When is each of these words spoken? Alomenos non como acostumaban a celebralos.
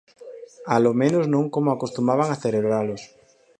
Alomenos 0.77 1.25
non 1.33 1.45
como 1.53 1.69
acostumaban 1.71 2.29
a 2.31 2.39
celebralos. 2.43 3.01